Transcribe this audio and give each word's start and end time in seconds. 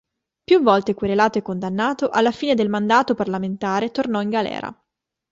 Più 0.43 0.63
volte 0.63 0.95
querelato 0.95 1.37
e 1.37 1.43
condannato, 1.43 2.09
alla 2.09 2.31
fine 2.31 2.55
del 2.55 2.69
mandato 2.69 3.13
parlamentare 3.13 3.91
tornò 3.91 4.19
in 4.21 4.29
galera. 4.31 4.83